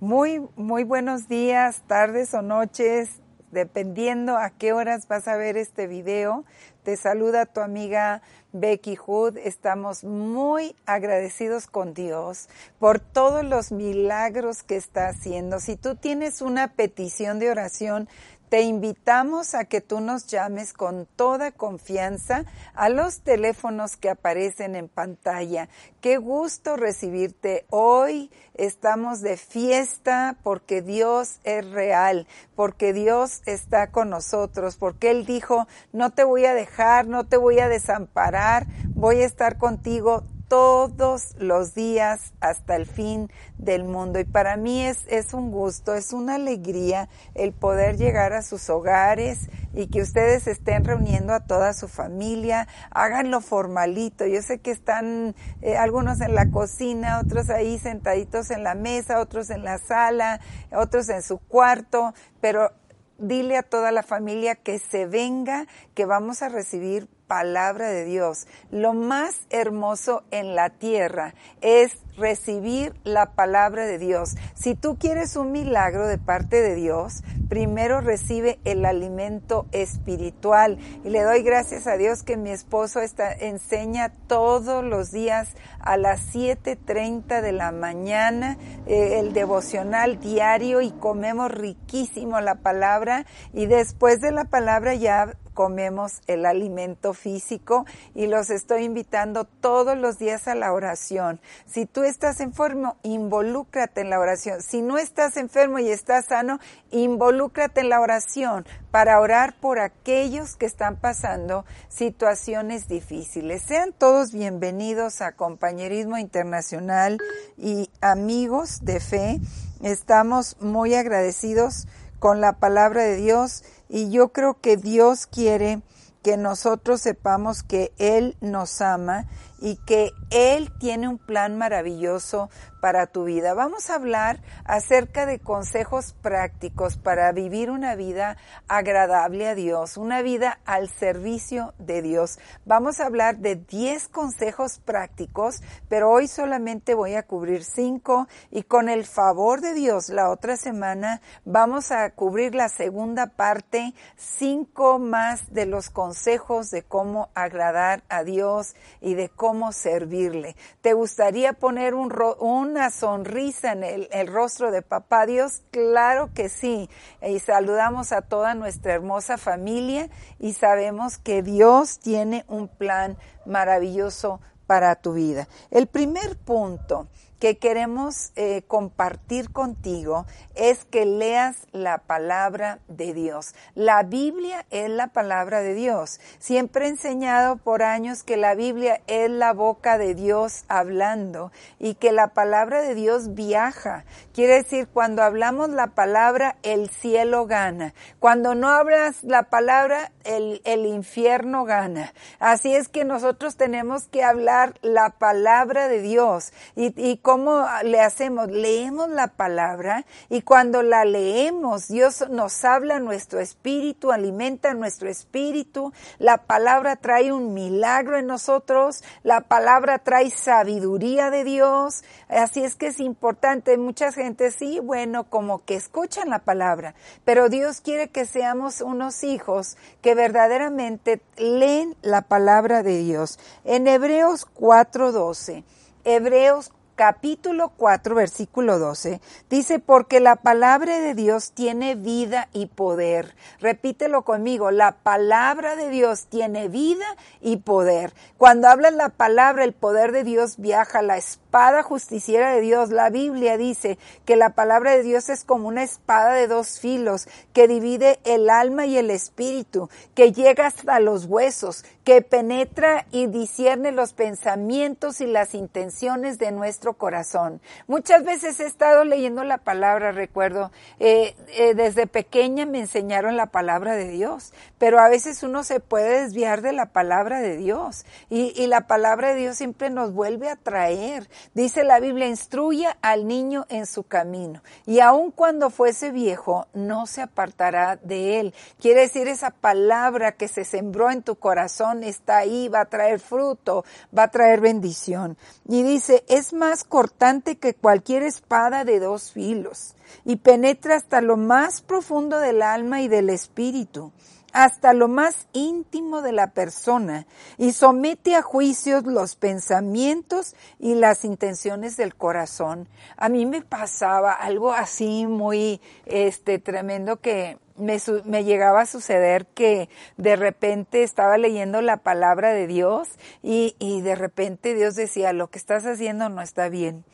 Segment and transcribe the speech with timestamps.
[0.00, 3.20] Muy, muy buenos días, tardes o noches,
[3.52, 6.44] dependiendo a qué horas vas a ver este video.
[6.82, 8.20] Te saluda tu amiga
[8.52, 9.38] Becky Hood.
[9.38, 12.48] Estamos muy agradecidos con Dios
[12.80, 15.60] por todos los milagros que está haciendo.
[15.60, 18.08] Si tú tienes una petición de oración,
[18.54, 22.44] te invitamos a que tú nos llames con toda confianza
[22.74, 25.68] a los teléfonos que aparecen en pantalla.
[26.00, 28.30] Qué gusto recibirte hoy.
[28.54, 35.66] Estamos de fiesta porque Dios es real, porque Dios está con nosotros, porque Él dijo,
[35.92, 40.22] no te voy a dejar, no te voy a desamparar, voy a estar contigo
[40.54, 44.20] todos los días hasta el fin del mundo.
[44.20, 48.70] Y para mí es, es un gusto, es una alegría el poder llegar a sus
[48.70, 54.26] hogares y que ustedes estén reuniendo a toda su familia, háganlo formalito.
[54.26, 59.18] Yo sé que están eh, algunos en la cocina, otros ahí sentaditos en la mesa,
[59.18, 60.38] otros en la sala,
[60.70, 62.70] otros en su cuarto, pero
[63.18, 68.46] dile a toda la familia que se venga, que vamos a recibir palabra de Dios.
[68.70, 74.36] Lo más hermoso en la tierra es recibir la palabra de Dios.
[74.54, 80.78] Si tú quieres un milagro de parte de Dios, primero recibe el alimento espiritual.
[81.04, 85.48] Y le doy gracias a Dios que mi esposo está, enseña todos los días
[85.80, 93.26] a las 7.30 de la mañana eh, el devocional diario y comemos riquísimo la palabra
[93.52, 99.96] y después de la palabra ya comemos el alimento físico y los estoy invitando todos
[99.96, 101.40] los días a la oración.
[101.66, 104.60] Si tú estás enfermo, involúcrate en la oración.
[104.60, 106.58] Si no estás enfermo y estás sano,
[106.90, 113.62] involúcrate en la oración para orar por aquellos que están pasando situaciones difíciles.
[113.62, 117.18] Sean todos bienvenidos a Compañerismo Internacional
[117.56, 119.40] y amigos de fe.
[119.82, 121.86] Estamos muy agradecidos
[122.18, 125.82] con la palabra de Dios y yo creo que Dios quiere
[126.22, 129.28] que nosotros sepamos que Él nos ama
[129.60, 132.50] y que Él tiene un plan maravilloso
[132.80, 133.54] para tu vida.
[133.54, 138.36] Vamos a hablar acerca de consejos prácticos para vivir una vida
[138.68, 142.38] agradable a Dios, una vida al servicio de Dios.
[142.66, 148.64] Vamos a hablar de 10 consejos prácticos, pero hoy solamente voy a cubrir 5 y
[148.64, 154.98] con el favor de Dios la otra semana vamos a cubrir la segunda parte, 5
[154.98, 160.56] más de los consejos de cómo agradar a Dios y de cómo servirle.
[160.80, 165.62] ¿Te gustaría poner un, un una sonrisa en el, rostro de papá Dios?
[165.70, 166.88] Claro que sí.
[167.22, 174.40] Y saludamos a toda nuestra hermosa familia y sabemos que Dios tiene un plan maravilloso
[174.66, 175.46] para tu vida.
[175.70, 177.06] El primer punto
[177.44, 180.24] que queremos eh, compartir contigo
[180.54, 183.54] es que leas la palabra de Dios.
[183.74, 186.20] La Biblia es la palabra de Dios.
[186.38, 191.96] Siempre he enseñado por años que la Biblia es la boca de Dios hablando y
[191.96, 194.06] que la palabra de Dios viaja.
[194.32, 197.92] Quiere decir, cuando hablamos la palabra, el cielo gana.
[198.20, 202.14] Cuando no hablas la palabra, el, el infierno gana.
[202.38, 208.00] Así es que nosotros tenemos que hablar la palabra de Dios y, y ¿Cómo le
[208.00, 208.48] hacemos?
[208.48, 215.92] Leemos la palabra y cuando la leemos, Dios nos habla nuestro espíritu, alimenta nuestro espíritu.
[216.20, 222.04] La palabra trae un milagro en nosotros, la palabra trae sabiduría de Dios.
[222.28, 223.76] Así es que es importante.
[223.78, 229.24] Mucha gente sí, bueno, como que escuchan la palabra, pero Dios quiere que seamos unos
[229.24, 233.40] hijos que verdaderamente leen la palabra de Dios.
[233.64, 235.64] En Hebreos 4:12.
[236.04, 243.34] Hebreos capítulo 4, versículo 12, dice, porque la palabra de Dios tiene vida y poder.
[243.60, 247.06] Repítelo conmigo, la palabra de Dios tiene vida
[247.40, 248.14] y poder.
[248.38, 252.90] Cuando habla la palabra, el poder de Dios viaja, la espada justiciera de Dios.
[252.90, 257.28] La Biblia dice que la palabra de Dios es como una espada de dos filos
[257.52, 263.26] que divide el alma y el espíritu, que llega hasta los huesos, que penetra y
[263.26, 267.62] discierne los pensamientos y las intenciones de nuestro corazón.
[267.86, 270.70] Muchas veces he estado leyendo la palabra, recuerdo,
[271.00, 275.80] eh, eh, desde pequeña me enseñaron la palabra de Dios, pero a veces uno se
[275.80, 280.12] puede desviar de la palabra de Dios y, y la palabra de Dios siempre nos
[280.12, 281.28] vuelve a traer.
[281.54, 287.06] Dice la Biblia, instruya al niño en su camino y aun cuando fuese viejo no
[287.06, 288.54] se apartará de él.
[288.80, 293.20] Quiere decir esa palabra que se sembró en tu corazón está ahí, va a traer
[293.20, 293.84] fruto,
[294.16, 295.36] va a traer bendición.
[295.68, 299.94] Y dice, es más cortante que cualquier espada de dos filos
[300.24, 304.10] y penetra hasta lo más profundo del alma y del espíritu
[304.54, 307.26] hasta lo más íntimo de la persona
[307.58, 312.88] y somete a juicios los pensamientos y las intenciones del corazón.
[313.16, 319.46] A mí me pasaba algo así muy este tremendo que me, me, llegaba a suceder
[319.46, 323.08] que de repente estaba leyendo la palabra de Dios
[323.42, 327.04] y, y de repente Dios decía, lo que estás haciendo no está bien.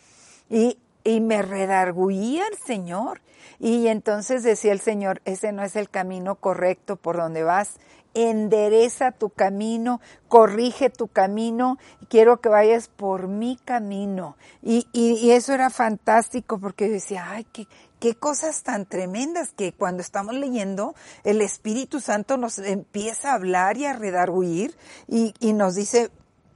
[0.48, 3.20] Y, y me redarguía el Señor.
[3.58, 7.78] Y entonces decía el Señor, ese no es el camino correcto por donde vas.
[8.12, 11.78] Endereza tu camino, corrige tu camino,
[12.08, 14.36] quiero que vayas por mi camino.
[14.62, 17.68] Y, y, y eso era fantástico porque decía, ay, qué,
[18.00, 23.76] qué cosas tan tremendas que cuando estamos leyendo el Espíritu Santo nos empieza a hablar
[23.76, 24.74] y a redarguir
[25.06, 26.10] y, y nos dice,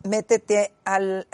[0.05, 1.27] métete al,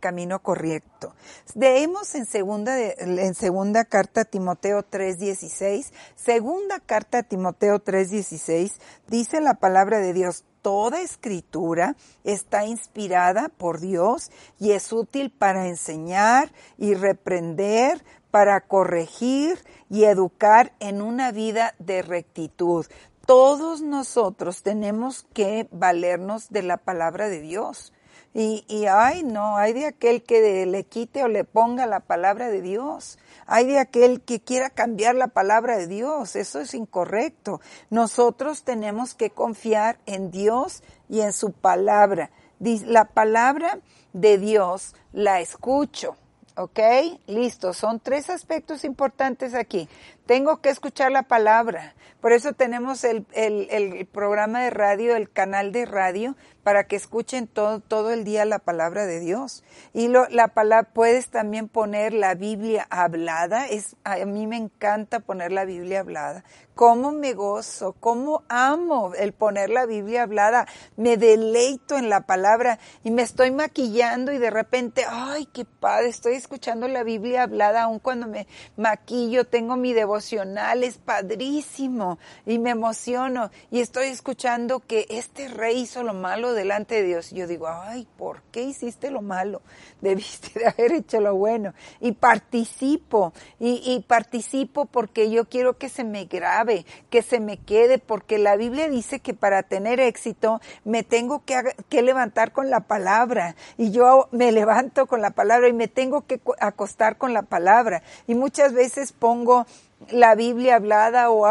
[0.00, 1.14] camino correcto.
[1.54, 8.72] Leemos en segunda, en segunda carta Timoteo 3.16, segunda carta a Timoteo 3.16,
[9.08, 11.94] dice la palabra de Dios, toda escritura
[12.24, 19.58] está inspirada por Dios y es útil para enseñar y reprender, para corregir
[19.90, 22.86] y educar en una vida de rectitud.
[23.26, 27.92] Todos nosotros tenemos que valernos de la palabra de Dios.
[28.36, 32.48] Y, y ay, no, hay de aquel que le quite o le ponga la palabra
[32.48, 33.16] de Dios.
[33.46, 36.34] Hay de aquel que quiera cambiar la palabra de Dios.
[36.34, 37.60] Eso es incorrecto.
[37.90, 42.30] Nosotros tenemos que confiar en Dios y en su palabra.
[42.58, 43.78] La palabra
[44.12, 46.16] de Dios la escucho.
[46.56, 46.80] ¿Ok?
[47.26, 47.72] Listo.
[47.72, 49.88] Son tres aspectos importantes aquí.
[50.26, 51.94] Tengo que escuchar la palabra.
[52.20, 56.34] Por eso tenemos el, el, el programa de radio, el canal de radio,
[56.64, 59.62] para que escuchen todo, todo el día la palabra de Dios.
[59.92, 63.66] Y lo, la palabra, puedes también poner la Biblia hablada.
[63.66, 66.42] Es, a mí me encanta poner la Biblia hablada.
[66.74, 70.66] Cómo me gozo, cómo amo el poner la Biblia hablada.
[70.96, 76.08] Me deleito en la palabra y me estoy maquillando y de repente, ay, qué padre,
[76.08, 82.60] estoy escuchando la Biblia hablada aun cuando me maquillo, tengo mi devocional, es padrísimo y
[82.60, 87.32] me emociono y estoy escuchando que este rey hizo lo malo delante de Dios.
[87.32, 89.60] Yo digo, ay, ¿por qué hiciste lo malo?
[90.00, 91.74] Debiste de haber hecho lo bueno.
[92.00, 97.56] Y participo, y, y participo porque yo quiero que se me grabe, que se me
[97.56, 102.80] quede, porque la Biblia dice que para tener éxito me tengo que levantar con la
[102.80, 103.56] palabra.
[103.76, 108.04] Y yo me levanto con la palabra y me tengo que acostar con la palabra.
[108.28, 109.66] Y muchas veces pongo
[110.10, 111.46] la Biblia hablada o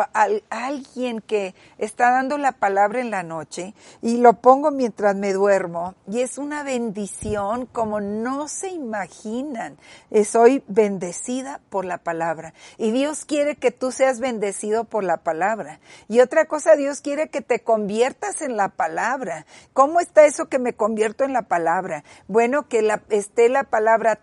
[0.50, 5.96] alguien que está dando la palabra en la noche y lo pongo mientras me duermo
[6.08, 9.78] y es una bendición como no se imaginan.
[10.12, 15.18] Eh, soy bendecida por la palabra y Dios quiere que tú seas bendecido por la
[15.18, 15.80] palabra.
[16.08, 19.46] Y otra cosa, Dios quiere que te conviertas en la palabra.
[19.74, 22.04] ¿Cómo está eso que me convierto en la palabra?
[22.28, 24.20] Bueno, que esté la palabra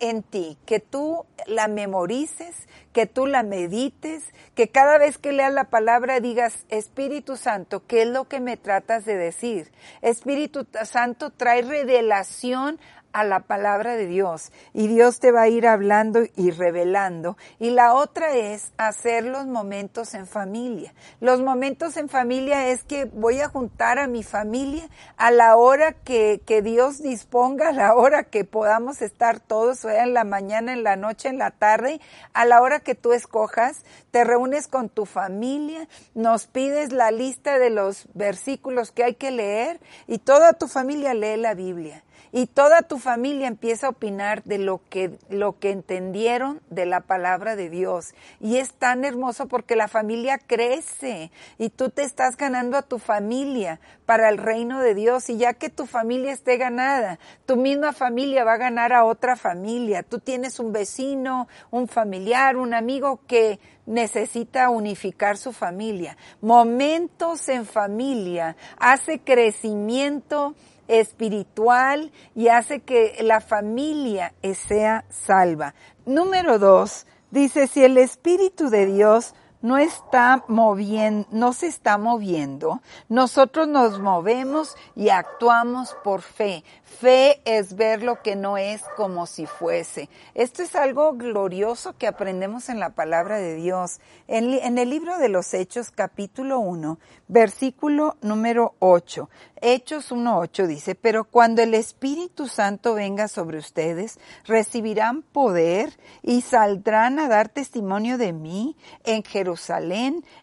[0.00, 4.22] en ti, que tú la memorices, que tú la medites,
[4.54, 8.58] que cada vez que leas la palabra digas, Espíritu Santo, ¿qué es lo que me
[8.58, 9.72] tratas de decir?
[10.02, 12.78] Espíritu Santo trae revelación
[13.16, 17.38] a la palabra de Dios y Dios te va a ir hablando y revelando.
[17.58, 20.92] Y la otra es hacer los momentos en familia.
[21.20, 25.92] Los momentos en familia es que voy a juntar a mi familia a la hora
[25.92, 30.74] que, que Dios disponga, a la hora que podamos estar todos, sea en la mañana,
[30.74, 32.02] en la noche, en la tarde,
[32.34, 37.58] a la hora que tú escojas, te reúnes con tu familia, nos pides la lista
[37.58, 42.02] de los versículos que hay que leer y toda tu familia lee la Biblia
[42.36, 47.00] y toda tu familia empieza a opinar de lo que, lo que entendieron de la
[47.00, 48.12] palabra de Dios.
[48.40, 52.98] Y es tan hermoso porque la familia crece y tú te estás ganando a tu
[52.98, 55.30] familia para el reino de Dios.
[55.30, 59.36] Y ya que tu familia esté ganada, tu misma familia va a ganar a otra
[59.36, 60.02] familia.
[60.02, 66.18] Tú tienes un vecino, un familiar, un amigo que necesita unificar su familia.
[66.42, 70.54] Momentos en familia hace crecimiento
[70.88, 75.74] espiritual y hace que la familia sea salva.
[76.04, 79.34] Número dos, dice, si el Espíritu de Dios
[79.66, 82.80] no está moviendo, no se está moviendo.
[83.08, 86.62] Nosotros nos movemos y actuamos por fe.
[86.84, 90.08] Fe es ver lo que no es como si fuese.
[90.34, 93.98] Esto es algo glorioso que aprendemos en la palabra de Dios.
[94.28, 99.28] En, el libro de los Hechos, capítulo 1, versículo número 8.
[99.60, 107.18] Hechos 1.8 dice, pero cuando el Espíritu Santo venga sobre ustedes, recibirán poder y saldrán
[107.18, 109.55] a dar testimonio de mí en Jerusalén,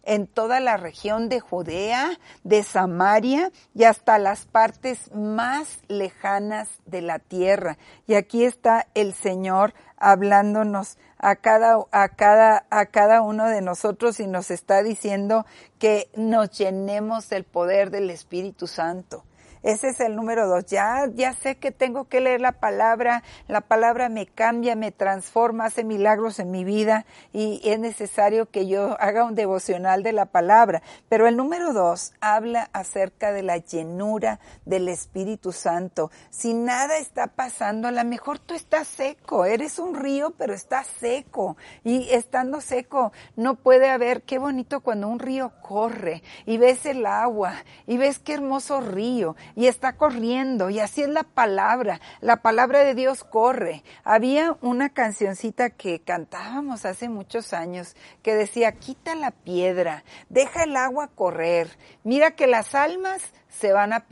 [0.03, 7.01] en toda la región de Judea, de Samaria y hasta las partes más lejanas de
[7.01, 7.77] la tierra.
[8.07, 14.19] Y aquí está el Señor hablándonos a cada, a cada, a cada uno de nosotros
[14.19, 15.45] y nos está diciendo
[15.79, 19.23] que nos llenemos del poder del Espíritu Santo.
[19.63, 20.65] Ese es el número dos.
[20.65, 23.23] Ya, ya sé que tengo que leer la palabra.
[23.47, 28.67] La palabra me cambia, me transforma, hace milagros en mi vida y es necesario que
[28.67, 30.81] yo haga un devocional de la palabra.
[31.07, 36.11] Pero el número dos habla acerca de la llenura del Espíritu Santo.
[36.29, 39.45] Si nada está pasando, a lo mejor tú estás seco.
[39.45, 41.55] Eres un río, pero estás seco.
[41.85, 47.05] Y estando seco, no puede haber, qué bonito cuando un río corre y ves el
[47.05, 47.53] agua
[47.87, 51.99] y ves qué hermoso río y está corriendo y así es la palabra.
[52.21, 53.83] La palabra de Dios corre.
[54.03, 60.75] Había una cancioncita que cantábamos hace muchos años que decía, quita la piedra, deja el
[60.75, 61.69] agua correr,
[62.03, 63.21] mira que las almas
[63.59, 64.03] se van a,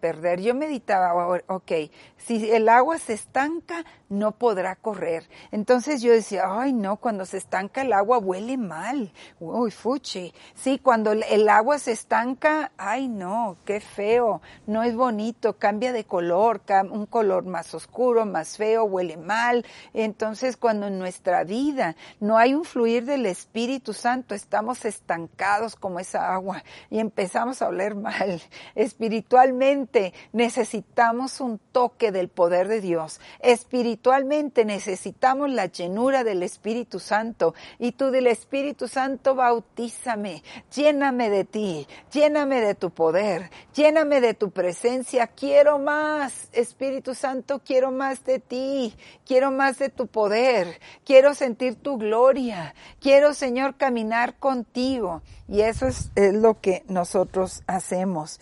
[0.00, 0.40] perder.
[0.40, 1.72] Yo meditaba, ok,
[2.16, 5.28] si el agua se estanca, no podrá correr.
[5.50, 9.12] Entonces yo decía, ay no, cuando se estanca el agua huele mal.
[9.38, 10.32] Uy, fuchi.
[10.54, 16.04] Sí, cuando el agua se estanca, ay no, qué feo, no es bonito, cambia de
[16.04, 19.64] color, un color más oscuro, más feo, huele mal.
[19.92, 26.00] Entonces cuando en nuestra vida no hay un fluir del Espíritu Santo, estamos estancados como
[26.00, 28.40] esa agua y empezamos a oler mal
[28.86, 33.20] Espiritualmente necesitamos un toque del poder de Dios.
[33.40, 37.52] Espiritualmente necesitamos la llenura del Espíritu Santo.
[37.80, 44.34] Y tú del Espíritu Santo bautízame, lléname de ti, lléname de tu poder, lléname de
[44.34, 45.26] tu presencia.
[45.26, 48.94] Quiero más, Espíritu Santo, quiero más de ti,
[49.26, 55.22] quiero más de tu poder, quiero sentir tu gloria, quiero, Señor, caminar contigo.
[55.48, 58.40] Y eso es, lo que nosotros hacemos.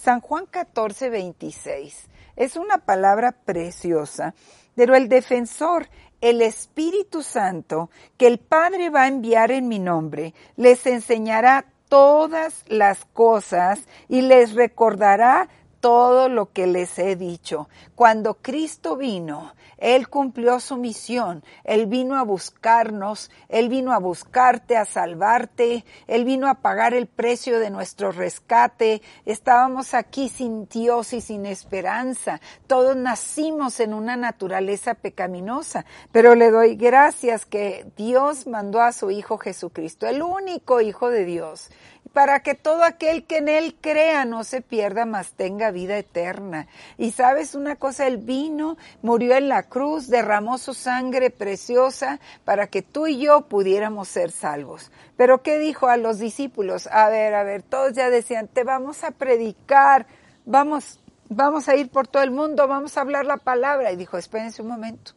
[0.00, 4.34] San Juan 14, 26 es una palabra preciosa,
[4.74, 5.88] pero el defensor,
[6.20, 12.64] el Espíritu Santo, que el Padre va a enviar en mi nombre, les enseñará todas
[12.66, 15.48] las cosas y les recordará
[15.84, 17.68] todo lo que les he dicho.
[17.94, 21.44] Cuando Cristo vino, Él cumplió su misión.
[21.62, 27.06] Él vino a buscarnos, Él vino a buscarte, a salvarte, Él vino a pagar el
[27.06, 29.02] precio de nuestro rescate.
[29.26, 32.40] Estábamos aquí sin Dios y sin esperanza.
[32.66, 39.10] Todos nacimos en una naturaleza pecaminosa, pero le doy gracias que Dios mandó a su
[39.10, 41.68] Hijo Jesucristo, el único Hijo de Dios
[42.14, 46.68] para que todo aquel que en Él crea no se pierda, mas tenga vida eterna.
[46.96, 52.68] Y sabes una cosa, Él vino, murió en la cruz, derramó su sangre preciosa para
[52.68, 54.92] que tú y yo pudiéramos ser salvos.
[55.16, 56.86] Pero ¿qué dijo a los discípulos?
[56.92, 60.06] A ver, a ver, todos ya decían, te vamos a predicar,
[60.44, 63.90] vamos, vamos a ir por todo el mundo, vamos a hablar la palabra.
[63.90, 65.14] Y dijo, espérense un momento,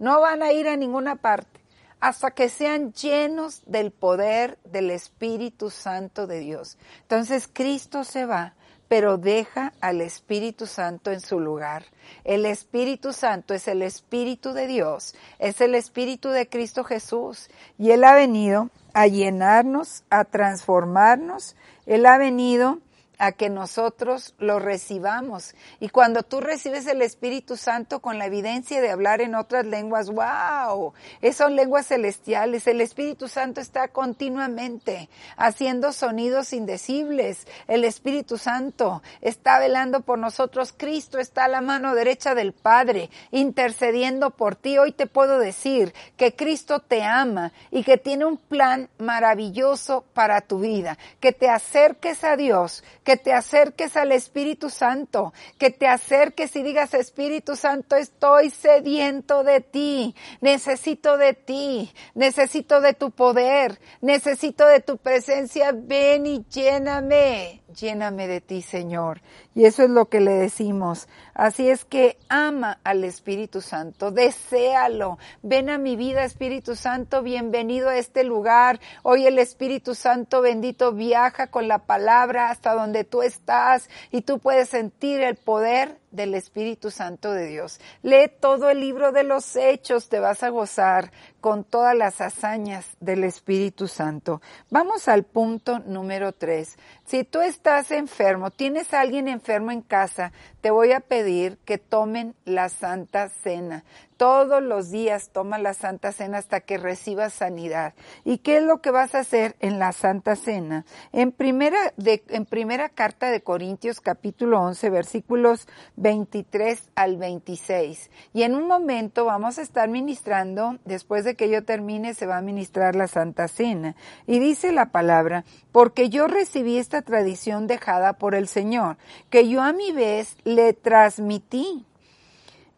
[0.00, 1.61] no van a ir a ninguna parte
[2.02, 6.76] hasta que sean llenos del poder del Espíritu Santo de Dios.
[7.02, 8.54] Entonces Cristo se va,
[8.88, 11.84] pero deja al Espíritu Santo en su lugar.
[12.24, 17.92] El Espíritu Santo es el Espíritu de Dios, es el Espíritu de Cristo Jesús y
[17.92, 21.54] Él ha venido a llenarnos, a transformarnos,
[21.86, 22.80] Él ha venido
[23.22, 25.54] a que nosotros lo recibamos.
[25.78, 30.10] Y cuando tú recibes el Espíritu Santo con la evidencia de hablar en otras lenguas,
[30.10, 30.92] wow,
[31.32, 32.66] son lenguas celestiales.
[32.66, 37.46] El Espíritu Santo está continuamente haciendo sonidos indecibles.
[37.68, 40.74] El Espíritu Santo está velando por nosotros.
[40.76, 44.78] Cristo está a la mano derecha del Padre, intercediendo por ti.
[44.78, 50.40] Hoy te puedo decir que Cristo te ama y que tiene un plan maravilloso para
[50.40, 50.98] tu vida.
[51.20, 56.56] Que te acerques a Dios, que que te acerques al Espíritu Santo, que te acerques
[56.56, 63.78] y digas, Espíritu Santo, estoy sediento de ti, necesito de ti, necesito de tu poder,
[64.00, 69.20] necesito de tu presencia, ven y lléname, lléname de ti, Señor.
[69.54, 71.08] Y eso es lo que le decimos.
[71.34, 75.18] Así es que ama al Espíritu Santo, deséalo.
[75.42, 78.80] Ven a mi vida, Espíritu Santo, bienvenido a este lugar.
[79.02, 84.38] Hoy el Espíritu Santo bendito viaja con la palabra hasta donde tú estás y tú
[84.38, 87.80] puedes sentir el poder del Espíritu Santo de Dios.
[88.02, 92.86] Lee todo el libro de los hechos, te vas a gozar con todas las hazañas
[93.00, 94.40] del Espíritu Santo.
[94.70, 96.78] Vamos al punto número tres.
[97.04, 101.78] Si tú estás enfermo, tienes a alguien enfermo en casa, te voy a pedir que
[101.78, 103.84] tomen la Santa Cena.
[104.16, 107.94] Todos los días toma la Santa Cena hasta que recibas sanidad.
[108.24, 110.84] ¿Y qué es lo que vas a hacer en la Santa Cena?
[111.12, 115.66] En primera, de, en primera carta de Corintios capítulo 11 versículos
[116.02, 118.10] 23 al 26.
[118.34, 122.38] Y en un momento vamos a estar ministrando, después de que yo termine se va
[122.38, 123.94] a ministrar la Santa Cena.
[124.26, 128.96] Y dice la palabra, porque yo recibí esta tradición dejada por el Señor,
[129.30, 131.86] que yo a mi vez le transmití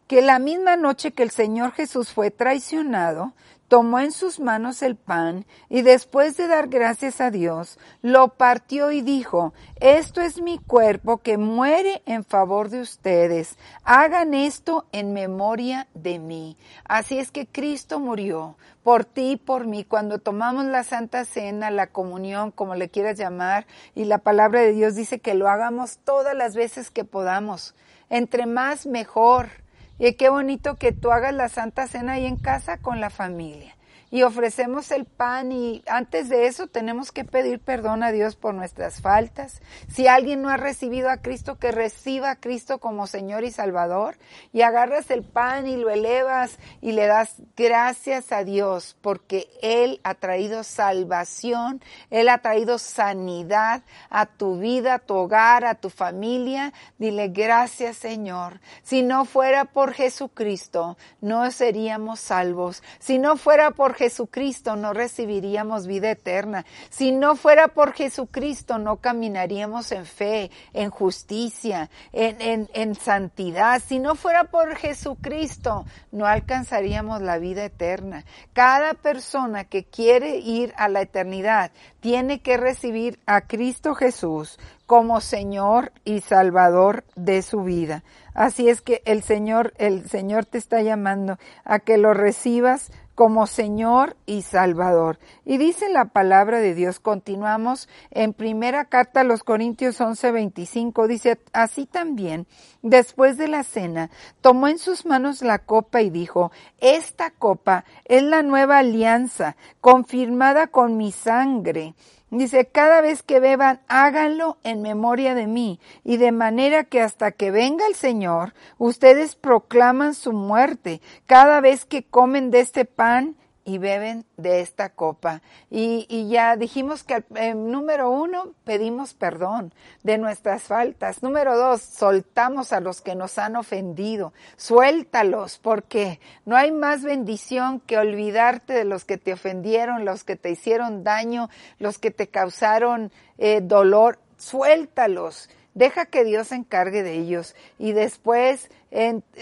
[0.07, 3.33] que la misma noche que el Señor Jesús fue traicionado,
[3.67, 8.91] tomó en sus manos el pan y después de dar gracias a Dios, lo partió
[8.91, 13.57] y dijo, esto es mi cuerpo que muere en favor de ustedes.
[13.83, 16.57] Hagan esto en memoria de mí.
[16.83, 19.83] Así es que Cristo murió por ti y por mí.
[19.83, 24.73] Cuando tomamos la Santa Cena, la comunión, como le quieras llamar, y la palabra de
[24.73, 27.75] Dios dice que lo hagamos todas las veces que podamos.
[28.09, 29.64] Entre más, mejor
[29.99, 33.74] y qué bonito que tú hagas la Santa Cena ahí en casa con la familia
[34.15, 38.53] y ofrecemos el pan y antes de eso tenemos que pedir perdón a Dios por
[38.53, 39.61] nuestras faltas.
[39.89, 44.15] Si alguien no ha recibido a Cristo, que reciba a Cristo como Señor y Salvador
[44.53, 49.99] y agarras el pan y lo elevas y le das gracias a Dios porque Él
[50.05, 55.89] ha traído salvación, Él ha traído sanidad a tu vida, a tu hogar, a tu
[55.89, 56.71] familia.
[56.97, 58.61] Dile gracias Señor.
[58.81, 62.81] Si no fuera por Jesucristo, no seríamos salvos.
[62.99, 66.63] Si no fuera por Jesucristo, Jesucristo no recibiríamos vida eterna.
[66.91, 73.81] Si no fuera por Jesucristo no caminaríamos en fe, en justicia, en, en santidad.
[73.83, 78.25] Si no fuera por Jesucristo no alcanzaríamos la vida eterna.
[78.53, 85.19] Cada persona que quiere ir a la eternidad tiene que recibir a Cristo Jesús como
[85.19, 88.03] Señor y Salvador de su vida.
[88.35, 93.47] Así es que el Señor, el Señor te está llamando a que lo recibas como
[93.47, 95.19] Señor y Salvador.
[95.45, 101.07] Y dice la palabra de Dios, continuamos en primera carta a los Corintios 11, 25,
[101.07, 102.45] dice, así también,
[102.81, 108.21] después de la cena, tomó en sus manos la copa y dijo, esta copa es
[108.21, 111.95] la nueva alianza, confirmada con mi sangre.
[112.31, 117.31] Dice, cada vez que beban, háganlo en memoria de mí, y de manera que hasta
[117.31, 121.01] que venga el Señor, ustedes proclaman su muerte.
[121.27, 123.35] Cada vez que comen de este pan
[123.65, 125.41] y beben de esta copa.
[125.71, 127.23] Y, ya dijimos que
[127.55, 129.73] número uno, pedimos perdón
[130.03, 131.23] de nuestras faltas.
[131.23, 134.33] Número dos, soltamos a los que nos han ofendido.
[134.55, 140.35] Suéltalos, porque no hay más bendición que olvidarte de los que te ofendieron, los que
[140.35, 141.49] te hicieron daño,
[141.79, 144.19] los que te causaron eh, dolor.
[144.37, 148.69] Suéltalos Deja que Dios se encargue de ellos y después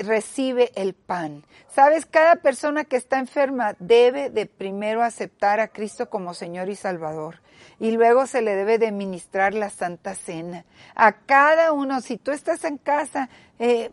[0.01, 1.43] recibe el pan.
[1.69, 6.75] Sabes, cada persona que está enferma debe de primero aceptar a Cristo como Señor y
[6.75, 7.39] Salvador
[7.79, 10.65] y luego se le debe de ministrar la Santa Cena.
[10.95, 13.91] A cada uno, si tú estás en casa, eh,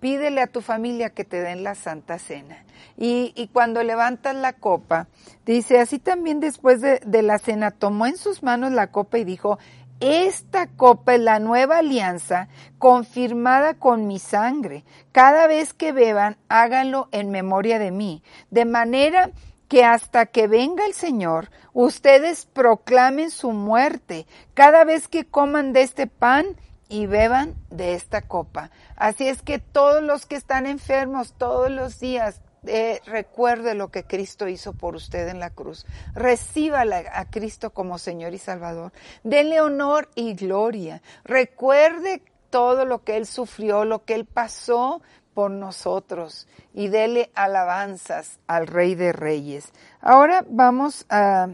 [0.00, 2.64] pídele a tu familia que te den la Santa Cena.
[2.96, 5.06] Y, cuando levantas la copa,
[5.44, 9.24] dice, así también después de, de la cena, tomó en sus manos la copa y
[9.24, 9.58] dijo,
[10.00, 14.84] esta copa es la nueva alianza confirmada con mi sangre.
[15.12, 18.22] Cada vez que beban, háganlo en memoria de mí.
[18.50, 19.30] De manera
[19.68, 25.82] que hasta que venga el Señor, ustedes proclamen su muerte cada vez que coman de
[25.82, 26.56] este pan
[26.88, 28.70] y beban de esta copa.
[28.96, 34.04] Así es que todos los que están enfermos todos los días, eh, recuerde lo que
[34.04, 35.86] Cristo hizo por usted en la cruz.
[36.14, 38.92] Recíbala a Cristo como Señor y Salvador.
[39.24, 41.02] Denle honor y gloria.
[41.24, 45.02] Recuerde todo lo que Él sufrió, lo que Él pasó
[45.34, 49.72] por nosotros y dele alabanzas al Rey de Reyes.
[50.00, 51.48] Ahora vamos a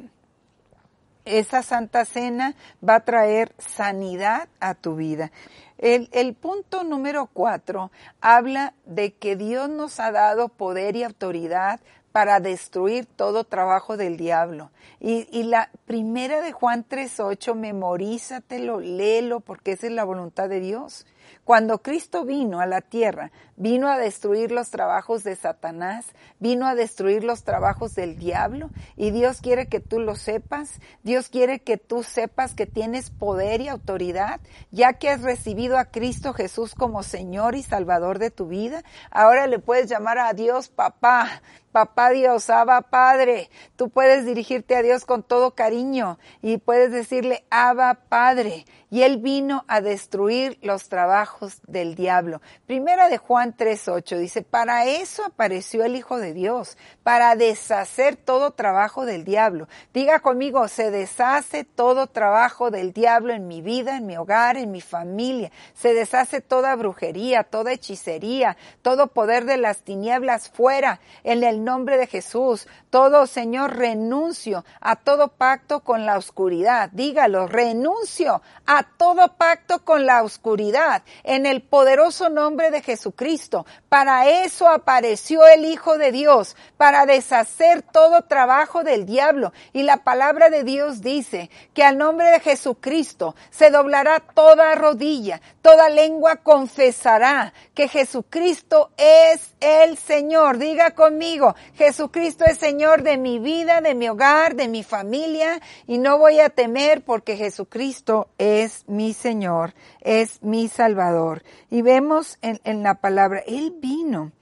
[1.27, 2.55] esa Santa Cena
[2.87, 5.33] va a traer sanidad a tu vida.
[5.79, 11.81] El, punto número cuatro habla de que Dios nos ha dado poder y autoridad
[12.13, 14.71] para destruir todo trabajo del diablo.
[15.01, 20.61] Y, y la primera de Juan 3.8, memorízatelo, léelo, porque esa es la voluntad de
[20.61, 21.05] Dios.
[21.45, 26.07] Cuando Cristo vino a la tierra, vino a destruir los trabajos de Satanás,
[26.39, 31.29] vino a destruir los trabajos del diablo y Dios quiere que tú lo sepas, Dios
[31.29, 36.33] quiere que tú sepas que tienes poder y autoridad, ya que has recibido a Cristo
[36.33, 41.43] Jesús como Señor y Salvador de tu vida, ahora le puedes llamar a Dios papá,
[41.77, 43.51] papá Dios, Abba Padre.
[43.77, 48.65] Tú puedes dirigirte a Dios con todo cariño y puedes decirle Abba Padre.
[48.89, 52.41] Y Él vino a destruir los trabajos del diablo.
[52.67, 58.53] Primera de Juan 3.8 dice, para eso apareció el Hijo de Dios, para deshacer todo
[58.53, 59.69] trabajo del diablo.
[59.93, 64.71] Diga conmigo, se deshace todo trabajo del diablo en mi vida, en mi hogar, en
[64.71, 65.51] mi familia.
[65.75, 71.01] Se deshace toda brujería, toda hechicería, todo poder de las tinieblas fuera.
[71.25, 72.67] En el nombre de Jesús.
[72.89, 76.89] Todo, Señor, renuncio a todo pacto con la oscuridad.
[76.93, 83.67] Dígalo, renuncio a todo pacto con la oscuridad en el poderoso nombre de Jesucristo.
[83.91, 89.53] Para eso apareció el Hijo de Dios, para deshacer todo trabajo del diablo.
[89.73, 95.41] Y la palabra de Dios dice que al nombre de Jesucristo se doblará toda rodilla,
[95.61, 100.59] toda lengua confesará que Jesucristo es el Señor.
[100.59, 105.99] Diga conmigo, Jesucristo es Señor de mi vida, de mi hogar, de mi familia y
[105.99, 111.43] no voy a temer porque Jesucristo es mi Señor, es mi Salvador.
[111.71, 114.33] Y vemos en, la palabra, Él vino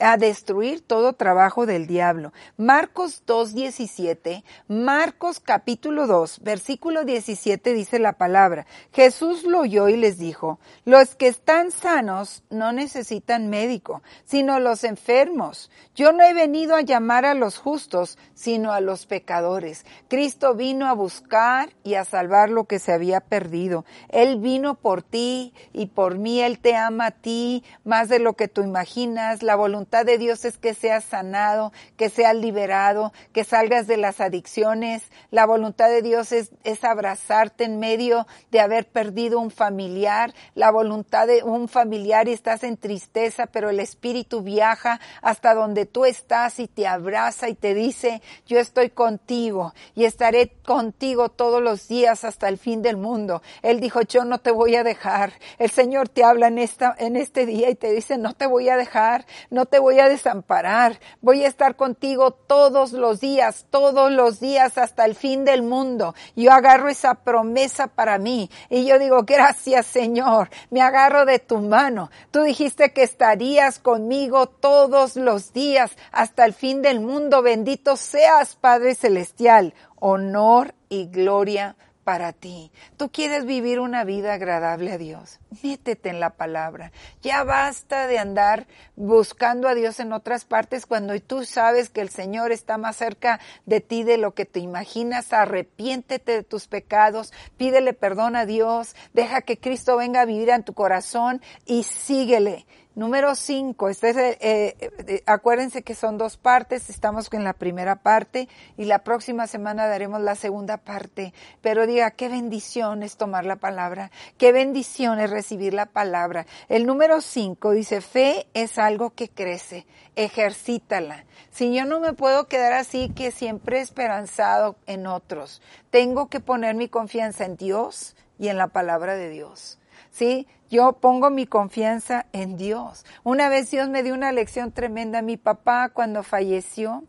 [0.00, 2.32] a destruir todo trabajo del diablo.
[2.56, 10.18] Marcos 2.17, Marcos capítulo 2, versículo 17 dice la palabra, Jesús lo oyó y les
[10.18, 15.70] dijo, los que están sanos no necesitan médico, sino los enfermos.
[15.94, 19.84] Yo no he venido a llamar a los justos, sino a los pecadores.
[20.08, 23.84] Cristo vino a buscar y a salvar lo que se había perdido.
[24.08, 28.34] Él vino por ti y por mí, Él te ama a ti más de lo
[28.34, 29.42] que tú imaginas.
[29.42, 34.20] La voluntad de Dios es que seas sanado, que seas liberado, que salgas de las
[34.20, 35.02] adicciones.
[35.30, 40.32] La voluntad de Dios es, es abrazarte en medio de haber perdido un familiar.
[40.54, 45.86] La voluntad de un familiar y estás en tristeza, pero el Espíritu viaja hasta donde
[45.86, 51.60] tú estás y te abraza y te dice, yo estoy contigo y estaré contigo todos
[51.60, 53.42] los días hasta el fin del mundo.
[53.62, 55.32] Él dijo, yo no te voy a dejar.
[55.58, 58.68] El Señor te habla en esta, en este día y te dice, no te voy
[58.68, 64.12] a dejar, no te voy a desamparar, voy a estar contigo todos los días, todos
[64.12, 66.14] los días hasta el fin del mundo.
[66.36, 71.58] Yo agarro esa promesa para mí y yo digo, gracias Señor, me agarro de tu
[71.58, 72.10] mano.
[72.30, 77.42] Tú dijiste que estarías conmigo todos los días hasta el fin del mundo.
[77.42, 79.74] Bendito seas, Padre Celestial.
[80.02, 82.70] Honor y gloria para ti.
[82.96, 85.38] Tú quieres vivir una vida agradable a Dios.
[85.62, 86.92] Métete en la palabra.
[87.22, 92.08] Ya basta de andar buscando a Dios en otras partes cuando tú sabes que el
[92.08, 95.32] Señor está más cerca de ti de lo que te imaginas.
[95.32, 100.64] Arrepiéntete de tus pecados, pídele perdón a Dios, deja que Cristo venga a vivir en
[100.64, 102.66] tu corazón y síguele.
[102.96, 108.48] Número cinco, este eh, eh, acuérdense que son dos partes, estamos en la primera parte
[108.76, 113.54] y la próxima semana daremos la segunda parte, pero diga, qué bendición es tomar la
[113.54, 116.46] palabra, qué bendición es recibir la palabra.
[116.68, 121.26] El número cinco dice, fe es algo que crece, ejercítala.
[121.52, 126.74] Si yo no me puedo quedar así que siempre esperanzado en otros, tengo que poner
[126.74, 129.79] mi confianza en Dios y en la palabra de Dios.
[130.10, 130.46] ¿Sí?
[130.70, 133.04] Yo pongo mi confianza en Dios.
[133.24, 135.22] Una vez Dios me dio una lección tremenda.
[135.22, 137.04] Mi papá cuando falleció,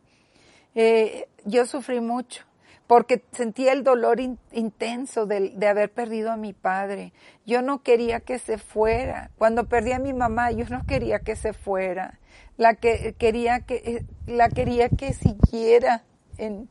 [0.74, 2.44] eh, yo sufrí mucho
[2.88, 7.14] porque sentía el dolor intenso de, de, haber perdido a mi padre.
[7.46, 9.32] Yo no quería que se fuera.
[9.38, 12.20] Cuando perdí a mi mamá, yo no quería que se fuera.
[12.58, 16.04] La que quería que eh, la quería que siguiera
[16.38, 16.68] en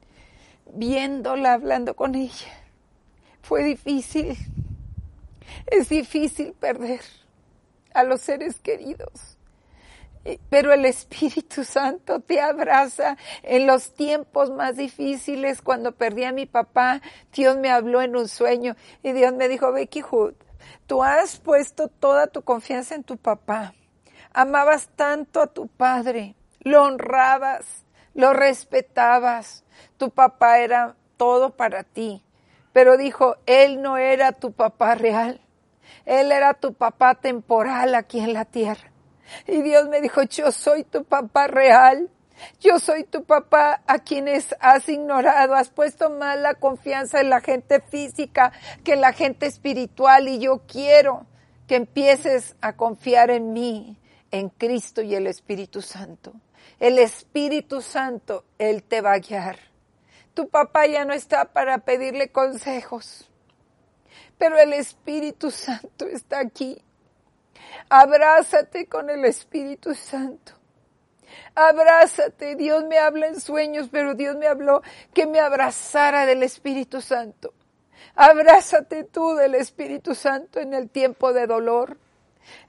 [0.75, 2.53] viéndola, hablando con ella.
[3.41, 4.37] Fue difícil.
[5.67, 7.01] Es difícil perder
[7.95, 9.39] a los seres queridos,
[10.49, 15.63] pero el Espíritu Santo te abraza en los tiempos más difíciles.
[15.63, 17.01] Cuando perdí a mi papá,
[17.33, 20.35] Dios me habló en un sueño y Dios me dijo, Becky Hood,
[20.87, 23.75] tú has puesto toda tu confianza en tu papá.
[24.33, 27.85] Amabas tanto a tu padre, lo honrabas,
[28.15, 29.65] lo respetabas.
[29.97, 32.23] Tu papá era todo para ti.
[32.73, 35.41] Pero dijo, él no era tu papá real.
[36.07, 38.91] Él era tu papá temporal aquí en la tierra.
[39.47, 42.11] Y Dios me dijo, yo soy tu papá real.
[42.61, 47.41] Yo soy tu papá a quienes has ignorado, has puesto más la confianza en la
[47.41, 48.53] gente física
[48.83, 51.27] que en la gente espiritual y yo quiero
[51.67, 53.99] que empieces a confiar en mí,
[54.31, 56.33] en Cristo y el Espíritu Santo.
[56.79, 59.70] El Espíritu Santo, Él te va a guiar.
[60.35, 63.29] Tu papá ya no está para pedirle consejos,
[64.39, 66.83] pero el Espíritu Santo está aquí.
[67.89, 70.53] Abrázate con el Espíritu Santo.
[71.55, 72.57] Abrázate.
[72.57, 74.83] Dios me habla en sueños, pero Dios me habló
[75.15, 77.55] que me abrazara del Espíritu Santo.
[78.15, 81.99] Abrázate tú del Espíritu Santo en el tiempo de dolor.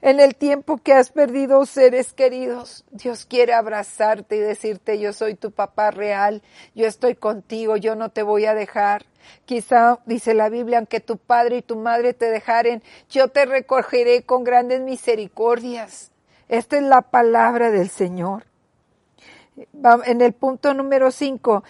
[0.00, 5.34] En el tiempo que has perdido seres queridos, Dios quiere abrazarte y decirte, yo soy
[5.34, 6.42] tu papá real,
[6.74, 9.06] yo estoy contigo, yo no te voy a dejar.
[9.44, 14.24] Quizá, dice la Biblia, aunque tu padre y tu madre te dejaren, yo te recogeré
[14.24, 16.10] con grandes misericordias.
[16.48, 18.44] Esta es la palabra del Señor.
[20.04, 21.62] En el punto número cinco,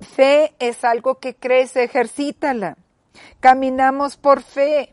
[0.00, 2.76] fe es algo que crece, ejercítala.
[3.40, 4.92] Caminamos por fe.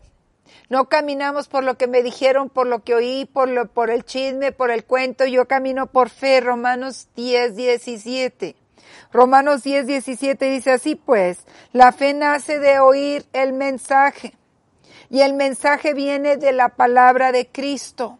[0.70, 4.52] No caminamos por lo que me dijeron, por lo que oí, por, lo, el chisme,
[4.52, 5.26] por el cuento.
[5.26, 6.42] Yo camino por fe.
[6.42, 8.56] Romanos 10, 17.
[9.12, 11.40] Romanos 10, 17 dice así pues,
[11.72, 14.34] la fe nace de oír el mensaje
[15.10, 18.20] y el mensaje viene de la palabra de Cristo.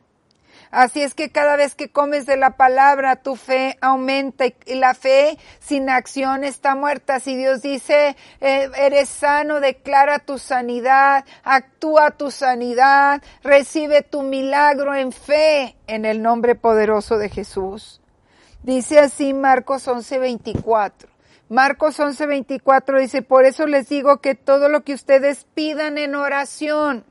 [0.72, 4.94] Así es que cada vez que comes de la palabra, tu fe aumenta y la
[4.94, 7.20] fe sin acción está muerta.
[7.20, 14.96] Si Dios dice, eh, eres sano, declara tu sanidad, actúa tu sanidad, recibe tu milagro
[14.96, 18.02] en fe en el nombre poderoso de Jesús.
[18.64, 21.08] Dice así Marcos 11:24.
[21.50, 27.06] Marcos 11:24 dice, por eso les digo que todo lo que ustedes pidan en oración,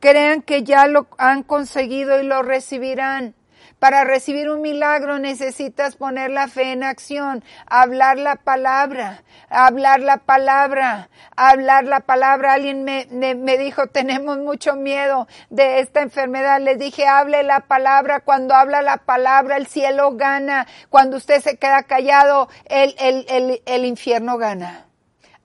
[0.00, 3.34] crean que ya lo han conseguido y lo recibirán.
[3.78, 10.16] Para recibir un milagro necesitas poner la fe en acción, hablar la palabra, hablar la
[10.16, 12.54] palabra, hablar la palabra.
[12.54, 16.60] Alguien me, me, dijo, tenemos mucho miedo de esta enfermedad.
[16.60, 18.18] Les dije, hable la palabra.
[18.18, 20.66] Cuando habla la palabra, el cielo gana.
[20.90, 24.86] Cuando usted se queda callado, el, el, el, el infierno gana.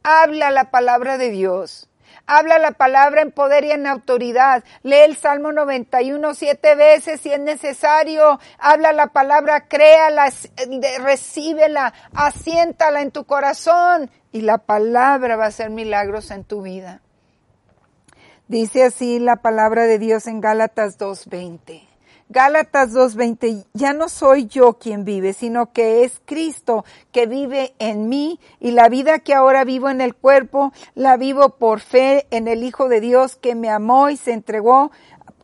[0.02, 1.88] Habla la palabra de Dios.
[2.26, 4.64] Habla la palabra en poder y en autoridad.
[4.82, 8.40] Lee el Salmo 91 siete veces si es necesario.
[8.60, 10.32] Habla la palabra, créala,
[11.00, 17.02] recíbela, asiéntala en tu corazón y la palabra va a hacer milagros en tu vida.
[18.48, 21.93] Dice así la palabra de Dios en Gálatas 2.20.
[22.34, 28.10] Gálatas 2.20, ya no soy yo quien vive, sino que es Cristo que vive en
[28.10, 32.48] mí y la vida que ahora vivo en el cuerpo, la vivo por fe en
[32.48, 34.90] el Hijo de Dios que me amó y se entregó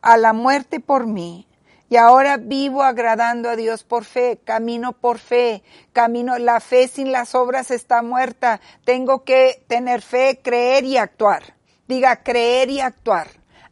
[0.01, 1.47] a la muerte por mí.
[1.89, 5.61] Y ahora vivo agradando a Dios por fe, camino por fe,
[5.93, 8.61] camino, la fe sin las obras está muerta.
[8.83, 11.53] Tengo que tener fe, creer y actuar.
[11.87, 13.27] Diga creer y actuar.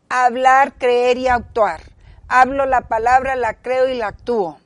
[0.07, 1.96] Hablar, creer y actuar.
[2.29, 4.59] Hablo la palabra, la creo y la actúo.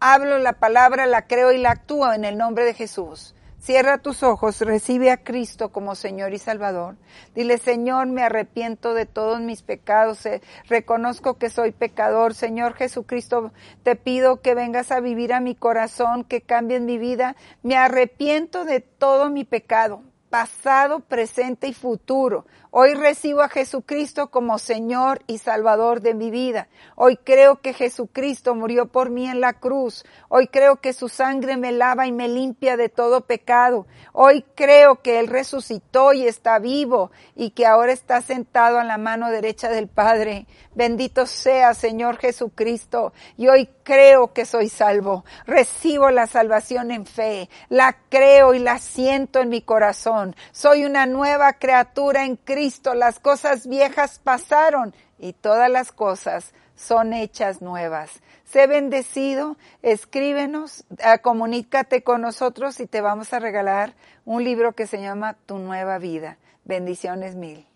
[0.00, 3.34] Hablo la palabra, la creo y la actúo en el nombre de Jesús.
[3.58, 6.96] Cierra tus ojos, recibe a Cristo como Señor y Salvador.
[7.34, 12.34] Dile, Señor, me arrepiento de todos mis pecados, eh, reconozco que soy pecador.
[12.34, 13.50] Señor Jesucristo,
[13.82, 17.34] te pido que vengas a vivir a mi corazón, que cambies mi vida.
[17.62, 20.02] Me arrepiento de todo mi pecado
[20.36, 22.46] pasado, presente y futuro.
[22.78, 26.68] Hoy recibo a Jesucristo como Señor y Salvador de mi vida.
[26.94, 30.04] Hoy creo que Jesucristo murió por mí en la cruz.
[30.28, 33.86] Hoy creo que su sangre me lava y me limpia de todo pecado.
[34.12, 38.98] Hoy creo que Él resucitó y está vivo y que ahora está sentado a la
[38.98, 40.46] mano derecha del Padre.
[40.74, 43.14] Bendito sea Señor Jesucristo.
[43.38, 45.24] Y hoy creo que soy salvo.
[45.46, 47.48] Recibo la salvación en fe.
[47.70, 50.36] La creo y la siento en mi corazón.
[50.52, 57.12] Soy una nueva criatura en Cristo las cosas viejas pasaron y todas las cosas son
[57.12, 58.10] hechas nuevas.
[58.44, 64.86] Sé bendecido, escríbenos, eh, comunícate con nosotros y te vamos a regalar un libro que
[64.86, 66.38] se llama Tu nueva vida.
[66.64, 67.66] Bendiciones mil.